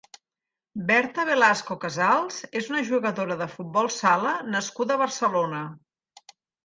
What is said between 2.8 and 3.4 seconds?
jugadora